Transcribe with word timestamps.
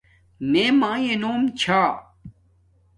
مݺ 0.51 0.65
مݳئݺ 0.79 1.13
نݸم 1.21 1.41
ـــــ 1.47 1.51
چھݳ. 1.59 1.81